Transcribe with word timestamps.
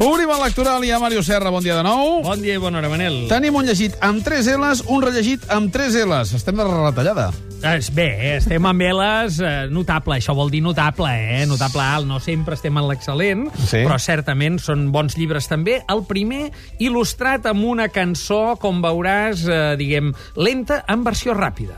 Obrim 0.00 0.30
el 0.32 0.40
lectoral 0.40 0.84
i 0.88 0.90
a 0.90 0.98
Mario 0.98 1.20
Serra, 1.22 1.50
bon 1.52 1.60
dia 1.62 1.74
de 1.76 1.82
nou. 1.84 2.22
Bon 2.24 2.40
dia 2.40 2.54
i 2.56 2.60
bona 2.60 2.78
hora, 2.80 2.88
Manel. 2.88 3.26
Tenim 3.28 3.58
un 3.58 3.66
llegit 3.68 3.98
amb 4.00 4.22
3 4.24 4.46
L's, 4.56 4.80
un 4.88 5.02
rellegit 5.04 5.44
amb 5.52 5.68
3 5.74 5.98
L's. 6.06 6.32
Estem 6.38 6.56
de 6.56 6.64
retallada. 6.64 7.26
Es, 7.60 7.90
bé, 7.92 8.06
eh, 8.16 8.30
estem 8.38 8.64
amb 8.64 8.80
L's 8.80 9.36
eh, 9.44 9.66
notable, 9.68 10.16
això 10.16 10.32
vol 10.34 10.48
dir 10.48 10.62
notable, 10.64 11.10
eh? 11.12 11.42
Notable 11.46 11.84
alt, 11.84 12.08
no 12.08 12.16
sempre 12.24 12.56
estem 12.56 12.80
en 12.80 12.88
l'excel·lent, 12.88 13.50
Sí. 13.60 13.82
però 13.84 13.98
certament 14.00 14.56
són 14.58 14.88
bons 14.90 15.18
llibres 15.20 15.50
també. 15.52 15.82
El 15.92 16.06
primer, 16.08 16.48
il·lustrat 16.80 17.44
amb 17.52 17.68
una 17.68 17.90
cançó, 17.92 18.56
com 18.56 18.80
veuràs, 18.80 19.44
eh, 19.44 19.76
diguem, 19.76 20.14
lenta 20.40 20.80
en 20.88 21.04
versió 21.04 21.36
ràpida. 21.36 21.76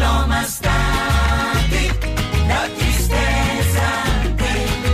L'home 0.00 0.42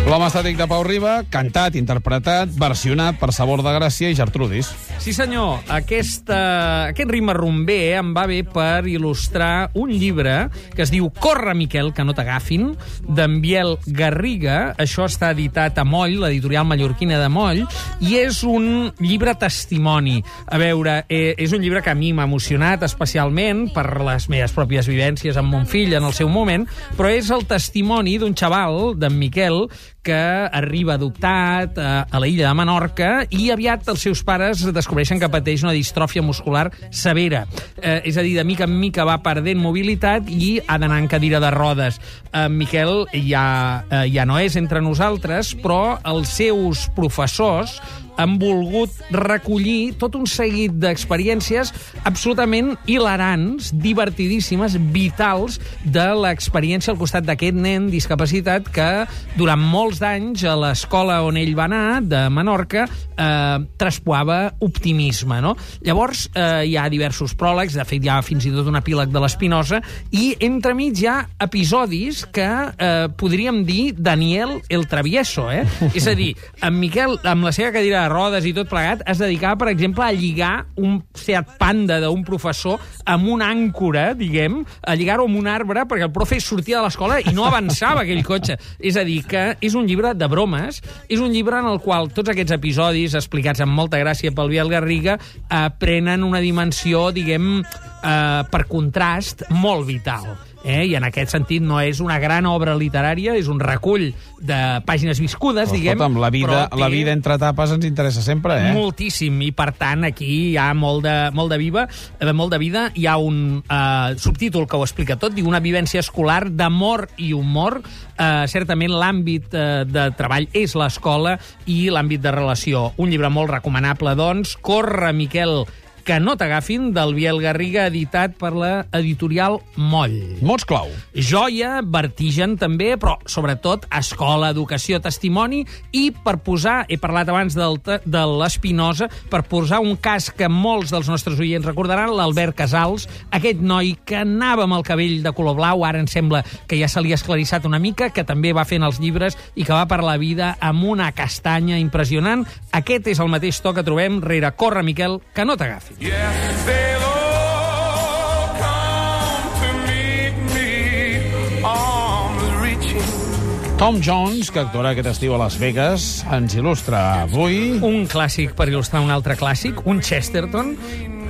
estàtic 0.07 0.57
de 0.59 0.67
Pau 0.71 0.85
Riba, 0.87 1.25
cantat, 1.31 1.75
interpretat, 1.79 2.51
versionat 2.59 3.17
per 3.19 3.33
Sabor 3.35 3.63
de 3.65 3.73
Gràcia 3.75 4.11
i 4.11 4.15
Gertrudis. 4.15 4.69
Sí, 5.03 5.13
senyor. 5.15 5.65
Aquesta, 5.73 6.91
aquest 6.93 7.11
ritme 7.11 7.35
rumber 7.35 7.97
em 7.99 8.13
va 8.15 8.27
bé 8.31 8.41
per 8.47 8.87
il·lustrar 8.87 9.71
un 9.75 9.91
llibre 9.91 10.49
que 10.75 10.85
es 10.85 10.93
diu 10.95 11.09
Corre, 11.11 11.55
Miquel, 11.59 11.93
que 11.95 12.05
no 12.07 12.15
t'agafin, 12.15 12.73
d'en 13.07 13.41
Biel 13.43 13.77
Garriga. 13.87 14.75
Això 14.83 15.09
està 15.11 15.33
editat 15.35 15.79
a 15.79 15.87
Moll, 15.87 16.19
l'editorial 16.23 16.67
mallorquina 16.71 17.19
de 17.23 17.31
Moll, 17.33 17.65
i 18.01 18.17
és 18.21 18.43
un 18.47 18.93
llibre 19.03 19.35
testimoni. 19.39 20.21
A 20.47 20.59
veure, 20.63 21.01
eh, 21.09 21.35
és 21.39 21.55
un 21.55 21.63
llibre 21.63 21.83
que 21.83 21.91
a 21.91 21.99
mi 21.99 22.13
m'ha 22.13 22.29
emocionat 22.29 22.87
especialment 22.87 23.67
per 23.75 23.89
les 24.07 24.29
meves 24.31 24.55
pròpies 24.55 24.87
vivències 24.91 25.39
amb 25.39 25.51
mon 25.55 25.67
fill 25.67 25.95
en 25.99 26.07
el 26.07 26.15
seu 26.15 26.31
moment, 26.31 26.67
però 26.99 27.11
és 27.11 27.31
el 27.35 27.47
testimoni 27.47 28.19
d'un 28.23 28.35
xaval, 28.35 28.95
d'en 28.99 29.19
Miquel, 29.19 29.67
que 30.07 30.17
arriba 30.53 30.95
adoptat 30.95 31.79
a, 31.79 31.91
a 32.07 32.21
la 32.23 32.29
illa 32.31 32.47
de 32.47 32.55
Menorca 32.55 33.11
i 33.35 33.51
aviat 33.51 33.89
els 33.91 34.05
seus 34.07 34.23
pares 34.27 34.63
descobreixen 34.77 35.19
que 35.19 35.31
pateix 35.33 35.65
una 35.67 35.75
distròfia 35.75 36.23
muscular 36.23 36.69
severa. 36.95 37.45
Eh, 37.81 38.01
és 38.07 38.17
a 38.17 38.25
dir, 38.25 38.37
de 38.39 38.47
mica 38.47 38.69
en 38.69 38.77
mica 38.79 39.07
va 39.09 39.19
perdent 39.25 39.61
mobilitat 39.61 40.31
i 40.31 40.57
ha 40.63 40.79
d'anar 40.79 41.01
en 41.03 41.11
cadira 41.11 41.43
de 41.43 41.51
rodes. 41.55 42.01
En 42.37 42.55
Miquel 42.57 43.07
ja, 43.27 43.47
eh, 43.91 44.07
ja 44.15 44.27
no 44.29 44.39
és 44.39 44.57
entre 44.61 44.83
nosaltres, 44.85 45.57
però 45.59 45.99
els 46.07 46.37
seus 46.39 46.87
professors 46.95 47.81
han 48.17 48.37
volgut 48.41 48.93
recollir 49.15 49.95
tot 50.01 50.17
un 50.19 50.27
seguit 50.31 50.75
d'experiències 50.81 51.73
absolutament 52.09 52.75
hilarants, 52.91 53.73
divertidíssimes, 53.77 54.77
vitals 54.95 55.61
de 55.85 56.07
l'experiència 56.17 56.93
al 56.95 57.01
costat 57.01 57.27
d'aquest 57.27 57.57
nen 57.57 57.91
discapacitat 57.93 58.71
que 58.73 58.89
durant 59.37 59.61
molts 59.61 60.01
d'anys 60.03 60.45
a 60.47 60.57
l'escola 60.59 61.21
on 61.27 61.39
ell 61.41 61.55
va 61.57 61.67
anar, 61.69 62.01
de 62.03 62.27
Menorca, 62.33 62.87
eh, 63.17 63.59
traspoava 63.77 64.55
optimisme. 64.61 65.41
No? 65.43 65.57
Llavors, 65.85 66.29
eh, 66.35 66.65
hi 66.67 66.77
ha 66.77 66.89
diversos 66.93 67.35
pròlegs, 67.37 67.77
de 67.77 67.85
fet 67.89 68.05
hi 68.05 68.13
ha 68.13 68.21
fins 68.25 68.47
i 68.47 68.53
tot 68.55 68.69
un 68.71 68.79
epíleg 68.79 69.13
de 69.13 69.23
l'Espinosa, 69.23 69.83
i 70.11 70.35
entremig 70.47 71.03
hi 71.03 71.09
ha 71.11 71.19
episodis 71.47 72.25
que 72.33 72.47
eh, 72.47 73.09
podríem 73.17 73.65
dir 73.69 73.95
Daniel 73.97 74.61
el 74.69 74.87
Travieso, 74.89 75.51
eh? 75.51 75.65
És 75.95 76.07
a 76.07 76.15
dir, 76.19 76.33
en 76.63 76.79
Miquel, 76.81 77.19
amb 77.25 77.47
la 77.47 77.53
seva 77.55 77.73
cadira 77.75 78.06
de 78.07 78.13
rodes 78.13 78.47
i 78.47 78.55
tot 78.55 78.71
plegat, 78.71 79.03
es 79.11 79.19
dedicava, 79.19 79.59
per 79.59 79.71
exemple, 79.73 80.05
a 80.07 80.15
lligar 80.15 80.67
un 80.79 81.01
Seat 81.17 81.57
Panda 81.59 81.99
d'un 82.03 82.23
professor 82.27 82.79
amb 83.09 83.29
una 83.35 83.51
àncora, 83.51 84.13
diguem, 84.19 84.61
a 84.87 84.95
lligar-ho 84.99 85.27
amb 85.27 85.41
un 85.41 85.51
arbre 85.51 85.87
perquè 85.89 86.07
el 86.07 86.15
profe 86.15 86.39
sortia 86.43 86.79
de 86.79 86.87
l'escola 86.87 87.19
i 87.21 87.35
no 87.35 87.47
avançava 87.49 88.05
aquell 88.05 88.23
cotxe. 88.27 88.59
És 88.79 88.99
a 88.99 89.05
dir, 89.07 89.23
que 89.27 89.47
és 89.61 89.75
un 89.79 89.89
llibre 89.89 90.15
de 90.15 90.31
bromes, 90.31 90.81
és 91.09 91.23
un 91.23 91.33
llibre 91.35 91.59
en 91.59 91.71
el 91.73 91.81
qual 91.83 92.13
tots 92.15 92.33
aquests 92.33 92.55
episodis, 92.57 93.17
explicats 93.19 93.65
amb 93.65 93.75
molta 93.75 94.01
gràcia 94.03 94.35
pel 94.35 94.53
Biel 94.53 94.71
Garriga, 94.73 95.19
eh, 95.19 95.67
prenen 95.81 96.27
una 96.27 96.43
dimensió, 96.45 97.09
diguem, 97.17 97.63
eh, 97.63 98.43
per 98.51 98.67
contrast, 98.71 99.49
molt 99.51 99.87
vital. 99.89 100.37
Eh? 100.67 100.83
I 100.91 100.97
en 100.99 101.05
aquest 101.07 101.31
sentit 101.31 101.63
no 101.63 101.79
és 101.79 102.01
una 102.03 102.19
gran 102.19 102.47
obra 102.51 102.75
literària, 102.75 103.37
és 103.39 103.47
un 103.47 103.61
recull 103.63 104.09
de 104.43 104.59
pàgines 104.87 105.21
viscudes, 105.23 105.69
Però, 105.71 105.77
diguem. 105.79 105.95
escolta'm, 105.95 106.19
la 106.21 106.31
vida, 106.35 106.49
però 106.49 106.65
té 106.73 106.81
la 106.81 106.89
vida 106.91 107.13
entre 107.15 107.39
tapes 107.39 107.71
ens 107.77 107.87
interessa 107.87 108.25
sempre, 108.25 108.57
eh? 108.59 108.73
Moltíssim, 108.75 109.39
i 109.47 109.53
per 109.55 109.71
tant 109.79 110.05
aquí 110.09 110.27
hi 110.51 110.57
ha 110.59 110.73
molt 110.75 111.05
de, 111.07 111.15
molt 111.37 111.55
de, 111.55 111.61
viva, 111.63 111.87
eh, 112.19 112.33
molt 112.35 112.51
de 112.53 112.59
vida. 112.59 112.91
Hi 112.99 113.07
ha 113.07 113.17
un 113.23 113.63
eh, 113.63 114.19
subtítol 114.19 114.67
que 114.67 114.77
ho 114.77 114.83
explica 114.83 115.17
tot, 115.17 115.37
diu 115.37 115.47
una 115.47 115.63
vivència 115.63 116.03
escolar 116.03 116.51
d'amor 116.51 117.07
i 117.23 117.33
humor. 117.33 117.81
Eh, 118.19 118.45
certament 118.51 118.91
l'àmbit 118.91 119.55
eh, 119.55 119.85
de 119.87 120.11
treball 120.19 120.51
és 120.57 120.75
l'escola 120.75 121.39
i 121.71 121.87
l'àmbit 121.95 122.27
de 122.27 122.35
relació. 122.35 122.91
Un 122.99 123.15
llibre 123.15 123.31
molt 123.31 123.55
recomanable, 123.55 124.17
doncs. 124.19 124.57
Corre, 124.61 125.13
Miquel, 125.15 125.63
que 126.07 126.21
no 126.23 126.37
t'agafin, 126.39 126.93
del 126.95 127.17
Biel 127.17 127.41
Garriga, 127.43 127.89
editat 127.91 128.37
per 128.39 128.53
la 128.55 128.71
editorial 128.95 129.57
Moll. 129.75 130.15
Mots 130.47 130.63
clau. 130.69 130.87
Joia, 131.19 131.81
vertigen 131.83 132.55
també, 132.61 132.93
però 132.95 133.17
sobretot 133.27 133.89
escola, 133.91 134.53
educació, 134.55 135.01
testimoni 135.03 135.65
i 135.91 136.05
per 136.15 136.37
posar, 136.47 136.77
he 136.87 137.01
parlat 137.03 137.33
abans 137.33 137.57
del, 137.59 137.81
de 137.83 138.23
l'Espinosa, 138.39 139.09
per 139.33 139.43
posar 139.51 139.81
un 139.83 139.97
cas 139.99 140.29
que 140.31 140.47
molts 140.47 140.95
dels 140.95 141.11
nostres 141.11 141.43
oients 141.43 141.67
recordaran, 141.67 142.15
l'Albert 142.15 142.55
Casals, 142.63 143.09
aquest 143.35 143.59
noi 143.59 143.97
que 144.07 144.21
anava 144.23 144.69
amb 144.69 144.79
el 144.79 144.87
cabell 144.87 145.19
de 145.27 145.35
color 145.35 145.59
blau, 145.59 145.83
ara 145.83 145.99
em 145.99 146.07
sembla 146.07 146.45
que 146.71 146.79
ja 146.79 146.87
se 146.87 147.03
li 147.03 147.11
ha 147.11 147.19
esclarissat 147.19 147.67
una 147.67 147.83
mica, 147.83 148.13
que 148.15 148.23
també 148.23 148.55
va 148.55 148.67
fent 148.69 148.87
els 148.87 149.03
llibres 149.03 149.35
i 149.57 149.67
que 149.67 149.75
va 149.75 149.89
per 149.91 150.05
la 150.07 150.15
vida 150.23 150.55
amb 150.63 150.87
una 150.87 151.11
castanya 151.19 151.83
impressionant. 151.83 152.47
Aquest 152.71 153.11
és 153.11 153.19
el 153.19 153.35
mateix 153.35 153.59
to 153.59 153.75
que 153.75 153.83
trobem 153.83 154.23
rere 154.23 154.55
Corre, 154.55 154.87
Miquel, 154.87 155.19
que 155.35 155.43
no 155.43 155.59
t'agafi. 155.59 155.96
They'll 155.99 157.03
all 157.03 158.49
come 158.61 159.49
to 159.61 159.69
meet 159.89 160.37
me, 160.53 161.63
arms 161.65 162.45
reaching. 162.61 163.79
Tom 163.79 164.01
Jones, 164.03 164.51
que 164.53 164.61
actuarà 164.61 164.93
aquest 164.93 165.09
estiu 165.15 165.35
a 165.37 165.41
Las 165.41 165.57
Vegas, 165.57 166.25
ens 166.33 166.57
il·lustra 166.57 167.23
avui... 167.25 167.79
un 167.81 168.05
clàssic 168.13 168.53
per 168.57 168.69
il·lustrar 168.69 169.01
un 169.05 169.13
altre 169.15 169.39
clàssic, 169.41 169.81
un 169.89 170.03
Chesterton, 170.05 170.75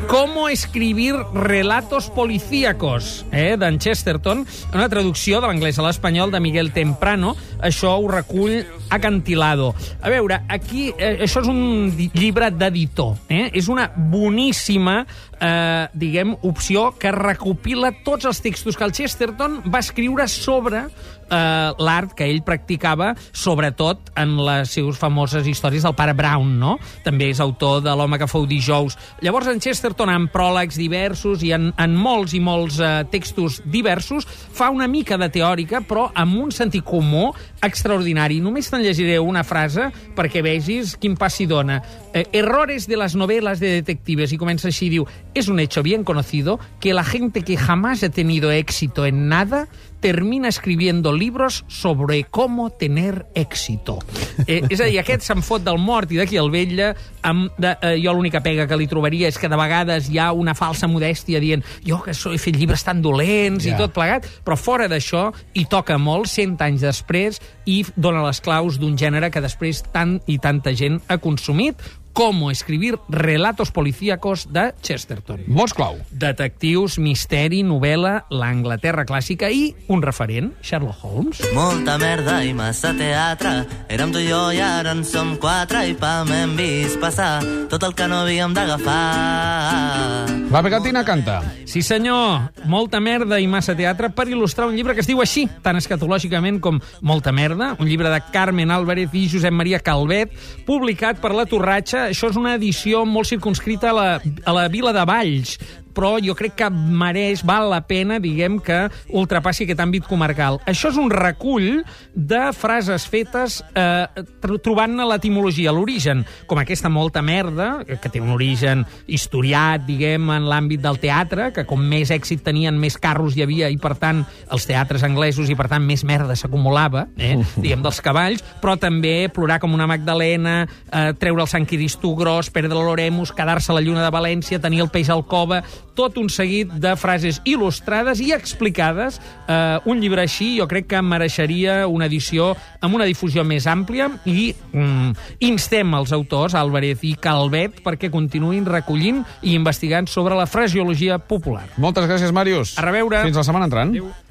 Cómo 0.08 0.48
escribir 0.48 1.14
relatos 1.34 2.10
policíacos, 2.10 3.26
eh, 3.32 3.56
d'en 3.58 3.78
Chesterton, 3.78 4.46
una 4.72 4.88
traducció 4.88 5.40
de 5.40 5.48
l'anglès 5.48 5.80
a 5.80 5.86
l'espanyol 5.86 6.30
de 6.30 6.40
Miguel 6.40 6.70
Temprano. 6.72 7.34
Això 7.58 7.96
ho 7.98 8.06
recull 8.06 8.62
Acantilado. 8.88 9.74
A 10.00 10.08
veure, 10.08 10.42
aquí, 10.48 10.92
eh, 10.96 11.18
això 11.24 11.42
és 11.42 11.48
un 11.50 11.90
llibre 12.14 12.52
d'editor. 12.52 13.16
Eh? 13.28 13.50
És 13.52 13.66
una 13.66 13.90
boníssima, 13.96 15.04
eh, 15.40 15.88
diguem, 15.92 16.36
opció 16.42 16.92
que 16.96 17.10
recopila 17.10 17.90
tots 18.04 18.24
els 18.24 18.40
textos 18.40 18.76
que 18.76 18.84
el 18.84 18.92
Chesterton 18.92 19.62
va 19.66 19.80
escriure 19.80 20.28
sobre 20.28 20.86
eh, 21.30 21.72
l'art 21.78 22.14
que 22.16 22.26
ell 22.28 22.42
practicava, 22.46 23.12
sobretot 23.32 24.12
en 24.18 24.36
les 24.46 24.72
seves 24.72 24.98
famoses 25.00 25.46
històries 25.46 25.84
del 25.86 25.96
pare 25.98 26.14
Brown, 26.16 26.56
no? 26.60 26.76
També 27.04 27.30
és 27.32 27.40
autor 27.42 27.82
de 27.84 27.94
L'home 27.96 28.18
que 28.20 28.28
fou 28.30 28.46
dijous. 28.48 28.96
Llavors, 29.24 29.48
en 29.50 29.60
Chesterton, 29.62 30.12
en 30.12 30.28
pròlegs 30.32 30.78
diversos 30.78 31.44
i 31.46 31.52
en, 31.56 31.70
en 31.78 31.96
molts 31.96 32.36
i 32.36 32.40
molts 32.42 32.80
eh, 32.80 33.04
textos 33.12 33.60
diversos, 33.64 34.26
fa 34.26 34.70
una 34.70 34.88
mica 34.90 35.18
de 35.20 35.30
teòrica, 35.32 35.82
però 35.86 36.08
amb 36.14 36.40
un 36.46 36.52
sentit 36.54 36.84
comú 36.86 37.30
extraordinari. 37.64 38.40
Només 38.44 38.70
te'n 38.70 38.84
llegiré 38.84 39.18
una 39.22 39.44
frase 39.46 39.90
perquè 40.16 40.42
vegis 40.44 40.96
quin 41.00 41.16
pas 41.18 41.34
s'hi 41.34 41.48
dona. 41.50 41.80
Eh, 42.12 42.26
errores 42.32 42.86
de 42.86 42.96
las 42.96 43.16
novelas 43.16 43.60
de 43.60 43.74
detectives, 43.80 44.32
i 44.32 44.40
comença 44.40 44.68
així, 44.70 44.90
diu, 44.92 45.06
es 45.34 45.48
un 45.48 45.60
hecho 45.60 45.82
bien 45.82 46.04
conocido 46.04 46.58
que 46.80 46.94
la 46.94 47.04
gente 47.04 47.42
que 47.42 47.56
jamás 47.56 48.02
ha 48.02 48.10
tenido 48.10 48.50
éxito 48.50 49.06
en 49.06 49.28
nada 49.28 49.68
termina 50.06 50.46
escribiendo 50.46 51.12
libros 51.12 51.64
sobre 51.66 52.22
cómo 52.30 52.70
tener 52.70 53.26
éxito. 53.34 53.98
Eh, 54.46 54.62
és 54.70 54.78
a 54.78 54.84
dir, 54.86 55.00
aquest 55.00 55.24
se'n 55.26 55.42
fot 55.42 55.64
del 55.66 55.80
mort 55.82 56.12
i 56.14 56.20
d'aquí 56.20 56.38
el 56.38 56.52
vetlla. 56.54 56.92
Amb 57.26 57.50
de, 57.58 57.72
eh, 57.82 57.96
jo 57.98 58.14
l'única 58.14 58.38
pega 58.44 58.68
que 58.70 58.78
li 58.78 58.86
trobaria 58.86 59.26
és 59.26 59.34
que 59.34 59.50
de 59.50 59.58
vegades 59.58 60.06
hi 60.06 60.20
ha 60.22 60.28
una 60.30 60.54
falsa 60.54 60.86
modèstia 60.86 61.42
dient 61.42 61.64
jo 61.82 61.98
que 62.04 62.14
he 62.14 62.38
fet 62.38 62.54
llibres 62.54 62.86
tan 62.86 63.02
dolents 63.02 63.66
Ja. 63.66 63.74
i 63.74 63.76
tot 63.80 63.90
plegat, 63.96 64.30
però 64.46 64.54
fora 64.54 64.86
d'això 64.86 65.32
hi 65.54 65.64
toca 65.66 65.98
molt, 65.98 66.30
cent 66.30 66.54
anys 66.62 66.86
després, 66.86 67.42
i 67.66 67.82
dona 67.96 68.22
les 68.22 68.40
claus 68.40 68.78
d'un 68.78 68.94
gènere 68.96 69.32
que 69.32 69.42
després 69.42 69.82
tant 69.90 70.20
i 70.30 70.38
tanta 70.38 70.70
gent 70.70 71.00
ha 71.08 71.18
consumit 71.18 71.82
Cómo 72.16 72.50
escribir 72.50 72.98
relatos 73.10 73.70
policíacos 73.70 74.50
de 74.50 74.72
Chesterton. 74.80 75.42
Mots 75.48 75.74
clau. 75.74 75.98
Detectius, 76.10 76.96
misteri, 76.96 77.58
novel·la, 77.60 78.22
l'Anglaterra 78.32 79.04
clàssica 79.04 79.50
i 79.52 79.66
un 79.92 80.00
referent, 80.00 80.48
Sherlock 80.64 81.04
Holmes. 81.04 81.42
Molta 81.52 81.98
merda 82.00 82.38
i 82.40 82.56
massa 82.56 82.94
teatre. 82.96 83.52
Érem 83.92 84.16
tu 84.16 84.24
i 84.24 84.30
jo 84.30 84.46
i 84.48 84.64
ara 84.64 84.96
en 84.96 85.04
som 85.04 85.36
quatre 85.36 85.84
i 85.90 85.92
pam, 85.92 86.32
hem 86.32 86.56
vist 86.56 86.96
passar 87.04 87.44
tot 87.68 87.84
el 87.84 87.92
que 87.92 88.08
no 88.08 88.24
havíem 88.24 88.56
d'agafar. 88.56 90.35
La 90.50 90.62
pegatina 90.62 91.04
canta. 91.04 91.40
Sí, 91.66 91.82
senyor, 91.82 92.52
molta 92.70 93.00
merda 93.02 93.40
i 93.42 93.48
massa 93.50 93.74
teatre 93.74 94.12
per 94.14 94.28
il·lustrar 94.30 94.68
un 94.70 94.76
llibre 94.78 94.94
que 94.94 95.02
es 95.02 95.08
diu 95.08 95.18
així, 95.20 95.48
tan 95.64 95.76
escatològicament 95.80 96.60
com 96.62 96.78
Molta 97.02 97.32
merda, 97.34 97.72
un 97.82 97.90
llibre 97.90 98.12
de 98.12 98.20
Carmen 98.32 98.70
Álvarez 98.70 99.10
i 99.12 99.26
Josep 99.32 99.52
Maria 99.52 99.80
Calvet, 99.82 100.30
publicat 100.68 101.18
per 101.20 101.32
La 101.34 101.48
Torratxa. 101.50 102.06
Això 102.12 102.30
és 102.30 102.38
una 102.38 102.54
edició 102.54 103.02
molt 103.04 103.28
circunscrita 103.32 103.90
a 103.90 103.96
la, 103.96 104.06
a 104.22 104.54
la 104.54 104.68
vila 104.70 104.94
de 104.94 105.02
Valls, 105.08 105.58
però 105.96 106.16
jo 106.22 106.34
crec 106.36 106.54
que 106.60 106.68
mereix, 106.70 107.42
val 107.46 107.70
la 107.72 107.80
pena, 107.88 108.18
diguem, 108.22 108.58
que 108.60 108.84
ultrapassi 109.16 109.64
aquest 109.64 109.80
àmbit 109.80 110.04
comarcal. 110.06 110.60
Això 110.68 110.90
és 110.92 110.98
un 111.00 111.08
recull 111.10 111.80
de 112.12 112.42
frases 112.56 113.06
fetes 113.08 113.62
eh, 113.74 114.04
tr- 114.42 114.58
trobant-ne 114.62 115.06
l'etimologia, 115.08 115.72
l'origen, 115.72 116.24
com 116.46 116.60
aquesta 116.60 116.90
molta 116.92 117.22
merda, 117.24 117.80
que 117.86 118.10
té 118.12 118.20
un 118.20 118.34
origen 118.34 118.84
historiat, 119.08 119.82
diguem, 119.86 120.28
en 120.36 120.46
l'àmbit 120.50 120.82
del 120.84 121.00
teatre, 121.02 121.50
que 121.56 121.64
com 121.68 121.80
més 121.80 122.12
èxit 122.14 122.44
tenien, 122.44 122.76
més 122.78 122.98
carros 123.00 123.36
hi 123.36 123.44
havia, 123.46 123.70
i 123.72 123.78
per 123.80 123.94
tant, 124.00 124.22
els 124.52 124.68
teatres 124.68 125.04
anglesos, 125.06 125.48
i 125.50 125.56
per 125.58 125.68
tant, 125.72 125.84
més 125.86 126.04
merda 126.04 126.36
s'acumulava, 126.36 127.06
eh, 127.16 127.38
diguem, 127.56 127.82
dels 127.86 128.02
cavalls, 128.04 128.44
però 128.62 128.76
també 128.80 129.30
plorar 129.32 129.58
com 129.62 129.72
una 129.74 129.88
Magdalena, 129.88 130.58
eh, 130.92 131.12
treure 131.18 131.46
el 131.46 131.50
Sant 131.50 131.66
Cristo 131.66 132.14
gros, 132.18 132.50
perdre 132.52 132.76
l'Oremus, 132.76 133.32
quedar-se 133.32 133.72
a 133.72 133.78
la 133.78 133.84
lluna 133.84 134.04
de 134.04 134.12
València, 134.12 134.60
tenir 134.60 134.82
el 134.84 134.92
peix 134.92 135.08
al 135.10 135.24
cova, 135.26 135.62
tot 135.96 136.18
un 136.20 136.28
seguit 136.32 136.70
de 136.82 136.92
frases 137.00 137.40
il·lustrades 137.48 138.20
i 138.22 138.32
explicades. 138.36 139.18
Eh, 139.48 139.78
un 139.88 140.02
llibre 140.02 140.26
així 140.26 140.56
jo 140.60 140.68
crec 140.70 140.90
que 140.92 141.02
mereixeria 141.02 141.86
una 141.88 142.10
edició 142.10 142.52
amb 142.80 142.98
una 142.98 143.08
difusió 143.08 143.44
més 143.44 143.66
àmplia 143.70 144.10
i 144.28 144.52
mm, 144.52 145.16
instem 145.48 145.96
els 145.98 146.12
autors, 146.16 146.54
Álvarez 146.54 147.02
i 147.06 147.16
Calvet, 147.20 147.80
perquè 147.86 148.12
continuïn 148.12 148.68
recollint 148.68 149.24
i 149.42 149.56
investigant 149.56 150.06
sobre 150.10 150.36
la 150.38 150.46
fraseologia 150.46 151.18
popular. 151.18 151.66
Moltes 151.80 152.06
gràcies, 152.06 152.36
Màrius. 152.36 152.76
A 152.78 152.86
reveure. 152.86 153.24
Fins 153.26 153.42
la 153.42 153.48
setmana 153.48 153.70
entrant. 153.70 153.96
Adéu. 153.96 154.25